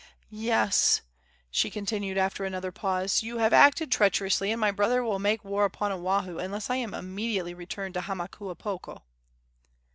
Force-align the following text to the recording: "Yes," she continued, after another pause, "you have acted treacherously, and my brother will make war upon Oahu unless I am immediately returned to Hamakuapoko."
"Yes," 0.31 1.03
she 1.51 1.69
continued, 1.69 2.17
after 2.17 2.43
another 2.43 2.71
pause, 2.71 3.21
"you 3.21 3.37
have 3.37 3.53
acted 3.53 3.91
treacherously, 3.91 4.51
and 4.51 4.59
my 4.59 4.71
brother 4.71 5.03
will 5.03 5.19
make 5.19 5.45
war 5.45 5.63
upon 5.63 5.91
Oahu 5.91 6.39
unless 6.39 6.71
I 6.71 6.77
am 6.77 6.95
immediately 6.95 7.53
returned 7.53 7.93
to 7.93 8.01
Hamakuapoko." 8.01 9.03